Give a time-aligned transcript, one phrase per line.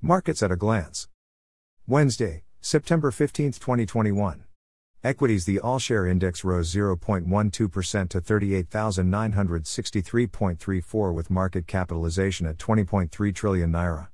[0.00, 1.08] Markets at a glance.
[1.88, 4.44] Wednesday, September 15, 2021.
[5.02, 13.72] Equities The All Share Index rose 0.12% to 38,963.34 with market capitalization at 20.3 trillion
[13.72, 14.06] naira.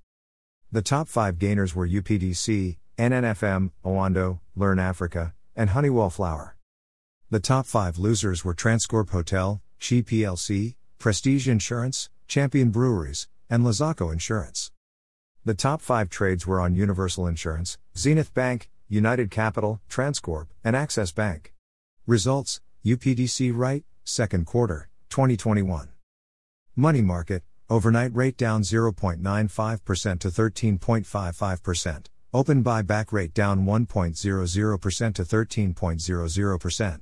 [0.72, 6.56] The top five gainers were UPDC, NNFM, Oando, Learn Africa, and Honeywell Flour.
[7.28, 14.10] The top five losers were Transcorp Hotel, She plc, Prestige Insurance, Champion Breweries, and LASACO
[14.10, 14.70] Insurance.
[15.46, 21.12] The top five trades were on Universal Insurance, Zenith Bank, United Capital, Transcorp, and Access
[21.12, 21.52] Bank.
[22.06, 25.88] Results UPDC right, second quarter, 2021.
[26.74, 37.00] Money market, overnight rate down 0.95% to 13.55%, open buyback rate down 1.00% to 13.00%.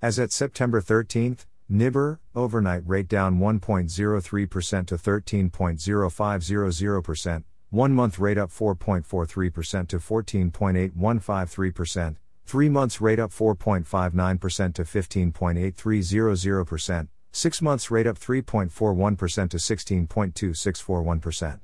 [0.00, 1.36] As at September 13,
[1.70, 12.68] NIBOR, overnight rate down 1.03% to 13.0500%, one month rate up 4.43% to 14.8153%, three
[12.68, 21.58] months rate up 4.59% to 15.8300%, six months rate up 3.41% to 16.2641%.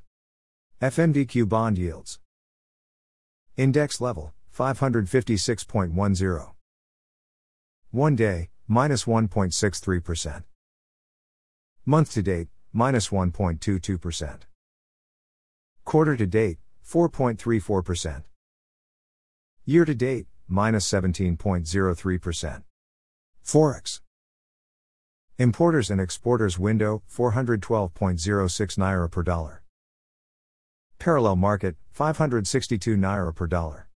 [0.83, 2.19] FMDQ bond yields.
[3.57, 6.51] Index level 556.10.
[7.93, 10.43] One day, minus 1.63%.
[11.87, 14.50] Month to date, minus 1.22%.
[15.85, 18.25] Quarter to date, 4.34%.
[19.65, 22.63] Year to date, minus 17.03%.
[23.45, 24.01] Forex.
[25.39, 29.63] Importers and exporters window, 412.06 naira per dollar.
[30.99, 33.87] Parallel market, 562 naira per dollar.